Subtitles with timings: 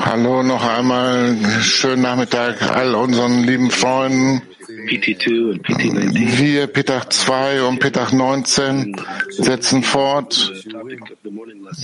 [0.00, 4.42] Hallo noch einmal, schönen Nachmittag all unseren lieben Freunden.
[4.70, 6.38] PT2 und PT19.
[6.38, 8.96] Wir, Petach 2 und Petach 19,
[9.30, 10.52] setzen fort.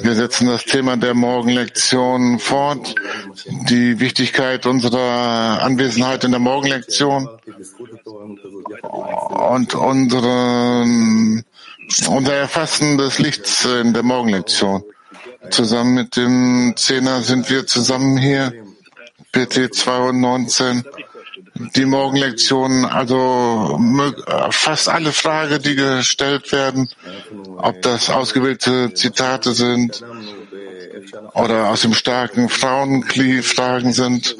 [0.02, 2.94] Wir setzen das Thema der Morgenlektion fort.
[3.68, 7.28] Die Wichtigkeit unserer Anwesenheit in der Morgenlektion
[9.50, 10.84] und unsere,
[12.08, 14.82] unser Erfassen des Lichts in der Morgenlektion.
[15.50, 18.52] Zusammen mit dem Zehner sind wir zusammen hier,
[19.32, 20.84] PT 2 und 19
[21.74, 23.80] die Morgenlektion, also
[24.50, 26.88] fast alle Fragen, die gestellt werden,
[27.56, 30.04] ob das ausgewählte Zitate sind
[31.34, 34.36] oder aus dem starken Frauenkli Fragen sind.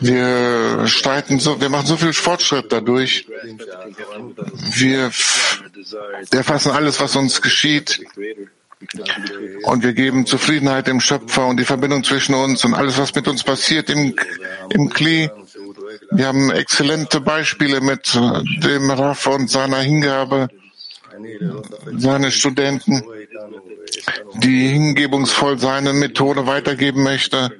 [0.00, 3.26] Wir streiten so, wir machen so viel Fortschritt dadurch.
[4.74, 5.10] Wir
[6.30, 8.00] erfassen alles, was uns geschieht.
[9.62, 13.26] Und wir geben Zufriedenheit dem Schöpfer und die Verbindung zwischen uns und alles, was mit
[13.26, 14.14] uns passiert im,
[14.70, 15.30] im Kli.
[16.10, 20.48] Wir haben exzellente Beispiele mit dem Raff und seiner Hingabe,
[21.96, 23.02] seine Studenten,
[24.34, 27.50] die hingebungsvoll seine Methode weitergeben möchte.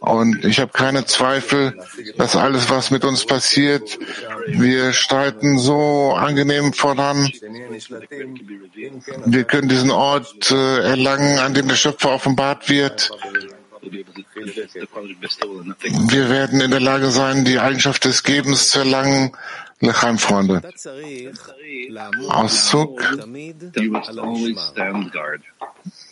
[0.00, 1.78] Und ich habe keine Zweifel,
[2.16, 3.98] dass alles, was mit uns passiert,
[4.46, 7.30] wir streiten so angenehm voran.
[9.26, 13.10] Wir können diesen Ort äh, erlangen, an dem der Schöpfer offenbart wird.
[16.08, 19.32] Wir werden in der Lage sein, die Eigenschaft des Gebens zu erlangen.
[19.80, 20.62] Lechaim, Freunde.
[22.28, 23.02] Auszug.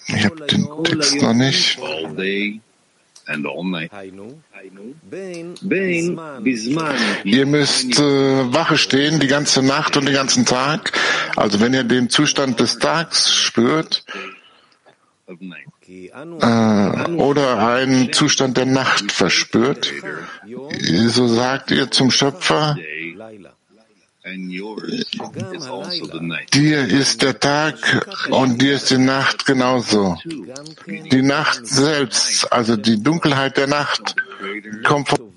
[0.07, 1.79] Ich habe den Text noch nicht.
[7.25, 10.93] Ihr müsst äh, Wache stehen die ganze Nacht und den ganzen Tag.
[11.37, 14.05] Also wenn ihr den Zustand des Tags spürt,
[15.87, 16.11] äh,
[17.17, 19.93] oder einen Zustand der Nacht verspürt,
[21.09, 22.79] so sagt ihr zum Schöpfer,
[26.55, 27.77] Dir ist der Tag
[28.31, 30.19] und dir ist die Nacht genauso.
[30.87, 34.17] Die Nacht selbst, also die Dunkelheit der Nacht,
[34.85, 35.33] kommt, vom,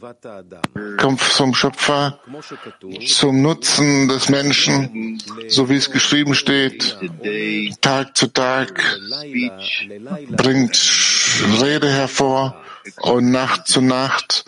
[0.97, 2.19] kommt zum Schöpfer,
[3.07, 6.97] zum Nutzen des Menschen, so wie es geschrieben steht,
[7.81, 8.83] Tag zu Tag
[10.29, 10.77] bringt
[11.61, 12.61] Rede hervor
[13.01, 14.45] und Nacht zu Nacht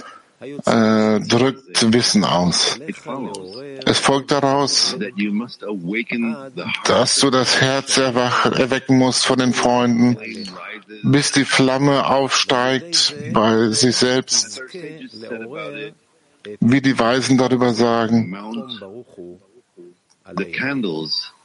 [0.66, 2.80] äh, drückt Wissen aus.
[3.86, 4.98] Es folgt daraus,
[6.86, 10.18] dass du das Herz erwecken musst von den Freunden,
[11.04, 14.62] bis die Flamme aufsteigt bei sich selbst,
[16.60, 18.36] wie die Weisen darüber sagen.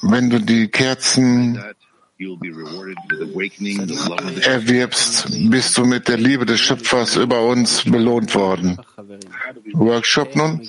[0.01, 1.63] Wenn du die Kerzen
[4.43, 8.77] erwirbst, bist du mit der Liebe des Schöpfers über uns belohnt worden.
[9.75, 10.61] Workshop nun.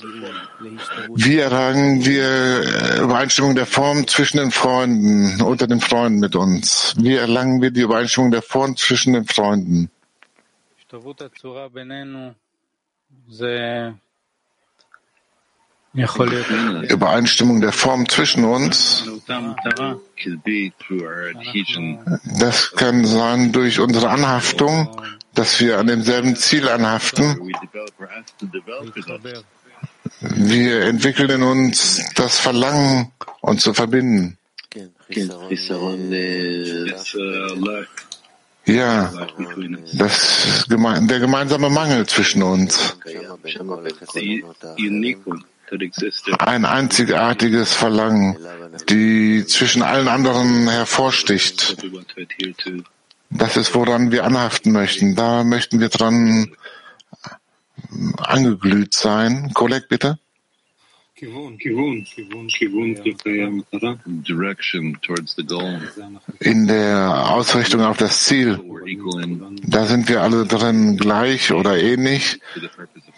[1.16, 6.94] Wie erlangen wir Übereinstimmung der Form zwischen den Freunden, unter den Freunden mit uns?
[6.98, 9.90] Wie erlangen wir die Übereinstimmung der Form zwischen den Freunden?
[16.92, 19.10] Übereinstimmung der Form zwischen uns,
[22.40, 24.90] das kann sein durch unsere Anhaftung,
[25.36, 27.52] dass wir an demselben Ziel anhaften.
[30.22, 33.12] Wir entwickeln in uns das Verlangen,
[33.42, 34.38] uns zu verbinden.
[38.66, 39.12] Ja,
[39.94, 42.98] das, der gemeinsame Mangel zwischen uns.
[46.40, 48.38] Ein einzigartiges Verlangen,
[48.90, 51.78] die zwischen allen anderen hervorsticht.
[53.30, 55.16] Das ist, woran wir anhaften möchten.
[55.16, 56.52] Da möchten wir dran
[58.18, 59.52] angeglüht sein.
[59.54, 60.20] Kolleg, bitte.
[66.40, 68.60] In der Ausrichtung auf das Ziel,
[69.64, 72.40] da sind wir alle drin gleich oder ähnlich.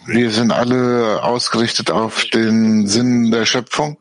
[0.05, 3.97] Wir sind alle ausgerichtet auf den Sinn der Schöpfung.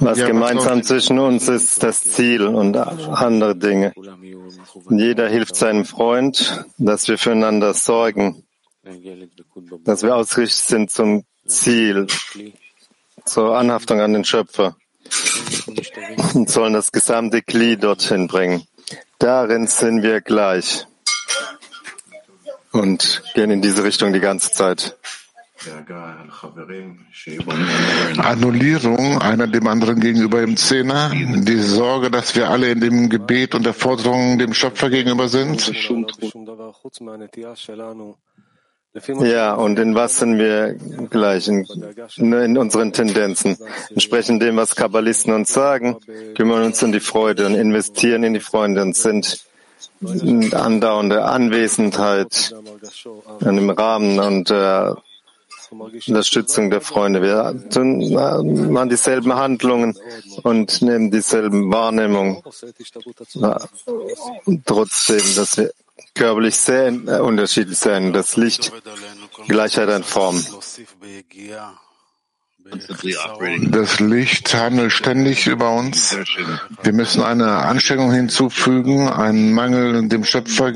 [0.00, 3.92] Was gemeinsam zwischen uns ist, das Ziel und andere Dinge.
[4.90, 8.44] Jeder hilft seinem Freund, dass wir füreinander sorgen,
[9.84, 12.06] dass wir ausgerichtet sind zum Ziel,
[13.24, 14.76] zur Anhaftung an den Schöpfer
[16.34, 18.66] und sollen das gesamte Glied dorthin bringen.
[19.18, 20.86] Darin sind wir gleich
[22.76, 24.96] und gehen in diese Richtung die ganze Zeit.
[28.18, 33.54] Annullierung einer dem anderen gegenüber im Zehner, die Sorge, dass wir alle in dem Gebet
[33.54, 35.72] und der Forderung dem Schöpfer gegenüber sind.
[39.20, 40.74] Ja, und in was sind wir
[41.10, 41.48] gleich?
[41.48, 41.66] In,
[42.32, 43.58] in unseren Tendenzen.
[43.90, 45.96] Entsprechend dem, was Kabbalisten uns sagen,
[46.34, 49.46] kümmern uns um die Freude und investieren in die Freunde und sind
[50.52, 52.54] andauernde Anwesenheit
[53.40, 54.92] im Rahmen und äh,
[55.70, 57.22] Unterstützung der Freunde.
[57.22, 58.12] Wir tun, äh,
[58.70, 59.98] machen dieselben Handlungen
[60.42, 62.42] und nehmen dieselben Wahrnehmungen.
[64.64, 65.72] Trotzdem, dass wir
[66.14, 68.12] körperlich sehr äh, unterschiedlich sein.
[68.12, 68.72] Das Licht,
[69.48, 70.42] Gleichheit an Form.
[73.69, 76.15] Das Licht handelt ständig über uns.
[76.83, 80.71] Wir müssen eine Anstrengung hinzufügen, einen Mangel dem Schöpfer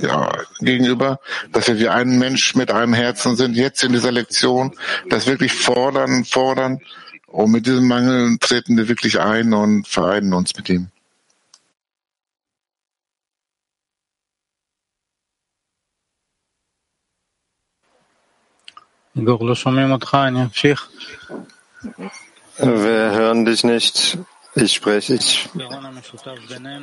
[0.59, 1.19] gegenüber,
[1.53, 4.75] dass wir wie ein Mensch mit einem Herzen sind, jetzt in dieser Lektion,
[5.09, 6.79] das wirklich fordern, fordern.
[7.27, 10.89] Und mit diesem Mangel treten wir wirklich ein und vereinen uns mit ihm.
[19.17, 20.89] Igor, לא שומעים אותך, אני אמשיך.
[22.58, 24.18] Wir hören dich nicht.
[24.54, 25.14] Ich spreche.
[25.14, 25.48] Ich.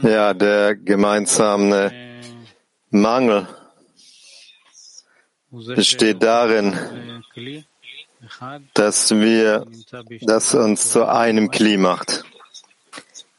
[0.02, 1.92] Ja, der gemeinsame
[2.90, 3.48] Mangel
[5.52, 6.76] besteht darin,
[8.74, 9.66] dass wir,
[10.22, 12.24] das uns zu einem Kli macht,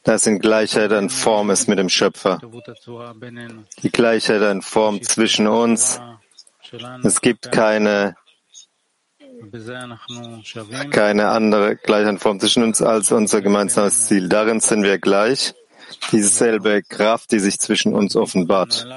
[0.03, 2.39] das in Gleichheit an Form ist mit dem Schöpfer.
[3.83, 5.99] Die Gleichheit an Form zwischen uns.
[7.03, 8.15] Es gibt keine
[10.91, 14.29] keine andere Gleichheitsform zwischen uns als unser gemeinsames Ziel.
[14.29, 15.53] Darin sind wir gleich.
[16.11, 18.87] Dieselbe Kraft, die sich zwischen uns offenbart.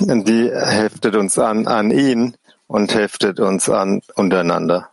[0.00, 2.36] Die heftet uns an, an ihn
[2.66, 4.90] und heftet uns an untereinander.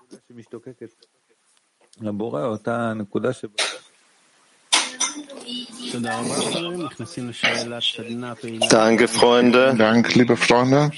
[8.69, 9.75] Danke, Freunde.
[9.77, 10.91] Danke, liebe Freunde.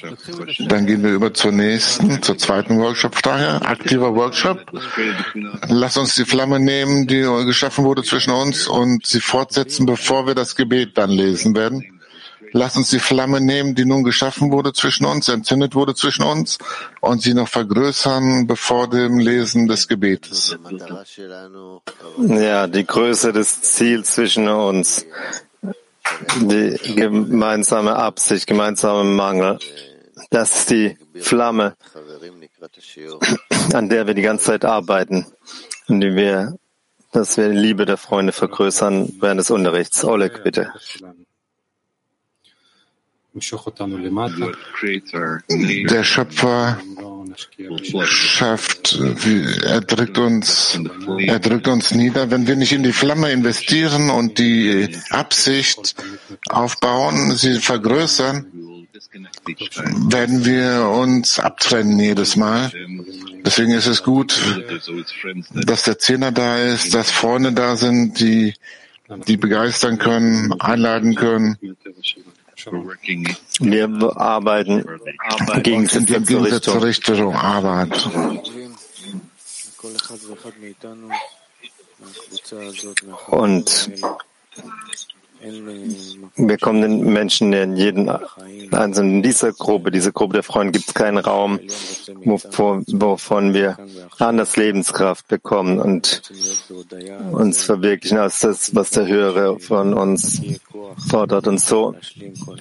[0.68, 3.66] Dann gehen wir über zur nächsten, zur zweiten Workshop-Frage.
[3.66, 4.60] Aktiver Workshop.
[5.68, 10.36] Lass uns die Flamme nehmen, die geschaffen wurde zwischen uns und sie fortsetzen, bevor wir
[10.36, 12.01] das Gebet dann lesen werden.
[12.54, 16.58] Lass uns die Flamme nehmen, die nun geschaffen wurde zwischen uns, entzündet wurde zwischen uns,
[17.00, 20.58] und sie noch vergrößern bevor dem Lesen des Gebetes.
[22.18, 25.06] Ja, die Größe des Ziels zwischen uns,
[26.42, 29.60] die gemeinsame Absicht, gemeinsame Mangel,
[30.30, 31.76] das ist die Flamme,
[33.74, 35.26] an der wir die ganze Zeit arbeiten,
[35.88, 36.58] die wir,
[37.12, 40.04] dass wir die Liebe der Freunde vergrößern während des Unterrichts.
[40.04, 40.72] Oleg, bitte.
[45.90, 46.78] Der Schöpfer
[48.04, 49.00] schafft,
[49.64, 50.80] er drückt uns,
[51.18, 52.30] er drückt uns nieder.
[52.30, 55.96] Wenn wir nicht in die Flamme investieren und die Absicht
[56.50, 58.46] aufbauen, sie vergrößern,
[60.10, 62.72] werden wir uns abtrennen jedes Mal.
[63.46, 64.40] Deswegen ist es gut,
[65.54, 68.54] dass der Zehner da ist, dass Freunde da sind, die,
[69.28, 71.58] die begeistern können, einladen können.
[73.60, 74.86] Wir arbeiten
[75.64, 78.10] gegen die zur Richtung Arbeit.
[83.28, 83.92] Und
[86.36, 88.10] Wir kommen den Menschen in jeden
[88.72, 91.60] einzelnen in dieser Gruppe, diese Gruppe der Freunde gibt es keinen Raum,
[92.24, 93.78] wovon wir
[94.20, 96.22] anders Lebenskraft bekommen und
[97.32, 100.42] uns verwirklichen als das, was der Höhere von uns
[101.10, 101.48] fordert.
[101.48, 101.96] Und so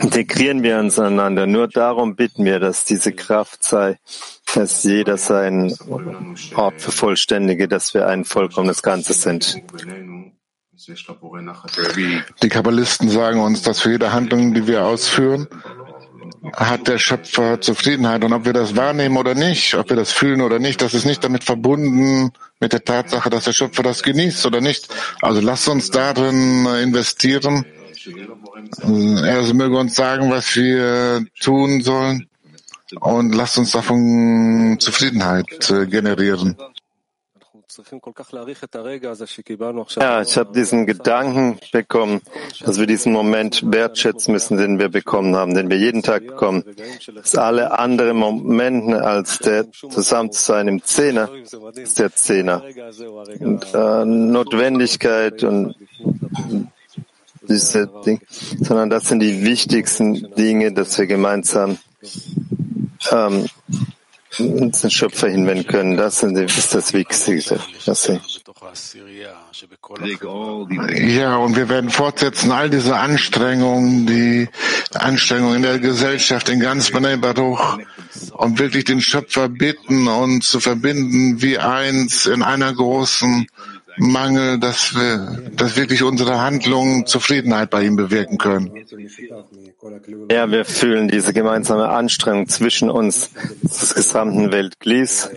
[0.00, 1.46] integrieren wir uns einander.
[1.46, 3.98] Nur darum bitten wir, dass diese Kraft sei,
[4.54, 5.76] dass jeder seinen
[6.56, 9.60] Ort vervollständige, dass wir ein vollkommenes Ganzes sind.
[12.42, 15.46] Die Kabbalisten sagen uns, dass für jede Handlung, die wir ausführen,
[16.54, 18.24] hat der Schöpfer Zufriedenheit.
[18.24, 21.04] Und ob wir das wahrnehmen oder nicht, ob wir das fühlen oder nicht, das ist
[21.04, 24.88] nicht damit verbunden mit der Tatsache, dass der Schöpfer das genießt oder nicht.
[25.20, 27.64] Also lasst uns darin investieren.
[28.84, 32.26] Er möge uns sagen, was wir tun sollen.
[32.98, 36.56] Und lasst uns davon Zufriedenheit äh, generieren.
[39.96, 42.20] Ja, ich habe diesen Gedanken bekommen,
[42.64, 46.64] dass wir diesen Moment wertschätzen müssen, den wir bekommen haben, den wir jeden Tag bekommen.
[47.14, 51.30] Dass alle anderen Momente als der Zusammensein im Zehner
[51.76, 52.62] ist der Zehner.
[53.40, 55.74] Und, äh, Notwendigkeit und
[57.48, 58.20] diese Dinge,
[58.60, 61.78] sondern das sind die wichtigsten Dinge, dass wir gemeinsam
[63.10, 63.46] ähm,
[64.38, 65.96] uns den Schöpfer hinwenden können.
[65.96, 67.60] Das ist das Wichtigste.
[71.08, 74.48] Ja, und wir werden fortsetzen, all diese Anstrengungen, die
[74.94, 77.78] Anstrengungen in der Gesellschaft, in ganz Bnei Baruch,
[78.32, 83.46] um wirklich den Schöpfer bitten und zu verbinden wie eins in einer großen
[83.96, 88.70] Mangel, dass wir, dass wirklich unsere Handlungen Zufriedenheit bei ihm bewirken können.
[90.30, 93.30] Ja, wir fühlen diese gemeinsame Anstrengung zwischen uns,
[93.62, 95.30] des gesamten Weltglies,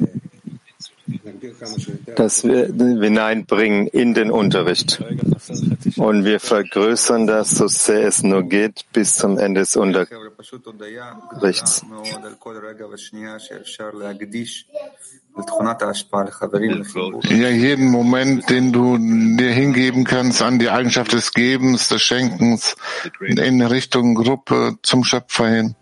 [2.15, 5.03] dass wir hineinbringen in den Unterricht.
[5.97, 10.21] Und wir vergrößern das, so sehr es nur geht, bis zum Ende des Unterrichts.
[17.23, 22.75] Ja, jeden Moment, den du dir hingeben kannst an die Eigenschaft des Gebens, des Schenkens,
[23.19, 25.75] in Richtung Gruppe zum Schöpfer hin.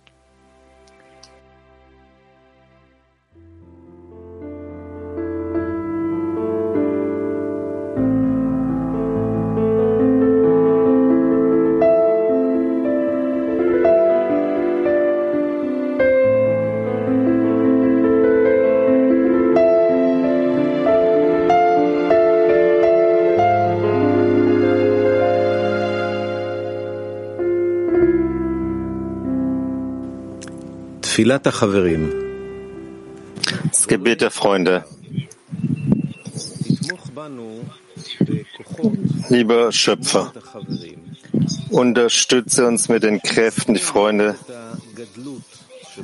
[33.70, 34.86] Das Gebet der Freunde.
[39.28, 40.32] Lieber Schöpfer,
[41.70, 44.36] unterstütze uns mit den Kräften, die Freunde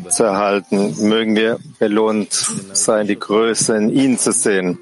[0.10, 0.96] zu erhalten.
[1.08, 2.34] Mögen wir belohnt
[2.74, 4.78] sein, die Größe in ihnen zu sehen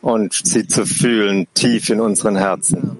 [0.00, 2.96] und sie zu fühlen tief in unseren Herzen.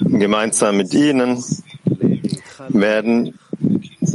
[0.00, 1.44] Gemeinsam mit ihnen
[2.68, 3.38] werden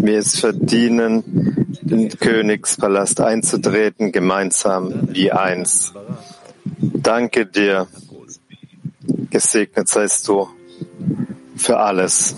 [0.05, 5.93] wir es verdienen, den Königspalast einzutreten, gemeinsam wie eins.
[6.79, 7.87] Danke dir.
[9.29, 10.49] Gesegnet seist du
[11.55, 12.35] für alles.